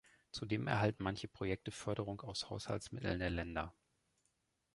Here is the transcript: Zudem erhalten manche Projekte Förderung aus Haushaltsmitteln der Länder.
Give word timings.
Zudem 0.31 0.65
erhalten 0.65 1.03
manche 1.03 1.27
Projekte 1.27 1.69
Förderung 1.69 2.21
aus 2.21 2.49
Haushaltsmitteln 2.49 3.19
der 3.19 3.29
Länder. 3.29 3.75